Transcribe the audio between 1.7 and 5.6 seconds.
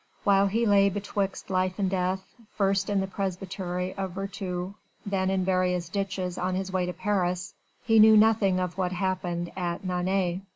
and death, first in the presbytery of Vertou, then in